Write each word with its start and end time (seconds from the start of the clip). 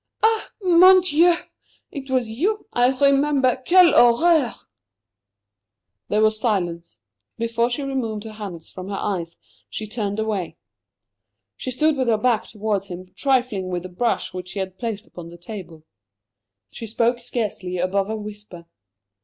"Ah, 0.23 0.49
mon 0.63 1.01
Dieu! 1.01 1.35
It 1.91 2.09
was 2.09 2.27
you 2.27 2.65
I 2.73 2.87
remember. 2.87 3.57
Quelle 3.67 3.93
horreur!" 3.93 4.55
There 6.09 6.23
was 6.23 6.39
silence. 6.39 6.97
Before 7.37 7.69
she 7.69 7.83
removed 7.83 8.23
her 8.23 8.31
hands 8.31 8.67
from 8.71 8.89
her 8.89 8.95
eyes 8.97 9.37
she 9.69 9.85
turned 9.85 10.17
away. 10.17 10.57
She 11.55 11.69
stood 11.69 11.97
with 11.97 12.07
her 12.07 12.17
back 12.17 12.45
towards 12.47 12.87
him, 12.87 13.13
trifling 13.15 13.67
with 13.69 13.85
a 13.85 13.89
brush 13.89 14.33
which 14.33 14.53
he 14.53 14.59
had 14.59 14.79
placed 14.79 15.05
upon 15.05 15.29
the 15.29 15.37
table. 15.37 15.83
She 16.71 16.87
spoke 16.87 17.19
scarcely 17.19 17.77
above 17.77 18.09
a 18.09 18.15
whisper. 18.15 18.65